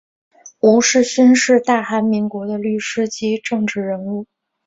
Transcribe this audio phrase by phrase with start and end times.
[0.61, 4.25] 吴世勋是大韩民国的律师及政治人物。